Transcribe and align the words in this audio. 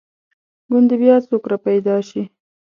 ګوندې 0.69 0.95
بیا 1.01 1.15
یو 1.17 1.23
څوک 1.27 1.43
را 1.51 1.57
پیدا 1.65 1.95
شي. 2.09 2.23